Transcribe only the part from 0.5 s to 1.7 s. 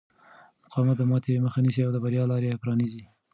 مقاومت د ماتې مخه